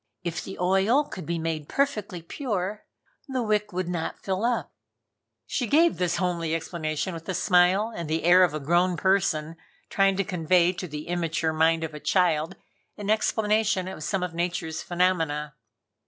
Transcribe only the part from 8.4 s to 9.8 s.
of a grown person